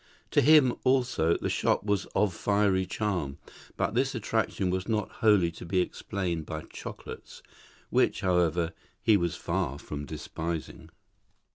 To 0.31 0.41
him, 0.41 0.73
also, 0.83 1.37
the 1.37 1.47
shop 1.47 1.83
was 1.83 2.05
of 2.15 2.33
fiery 2.33 2.87
charm, 2.87 3.37
but 3.77 3.93
this 3.93 4.15
attraction 4.15 4.71
was 4.71 4.87
not 4.87 5.11
wholly 5.21 5.51
to 5.51 5.63
be 5.63 5.79
explained 5.79 6.47
by 6.47 6.63
chocolates; 6.71 7.43
which, 7.91 8.21
however, 8.21 8.73
he 9.03 9.15
was 9.15 9.35
far 9.35 9.77
from 9.77 10.05
despising. 10.07 10.89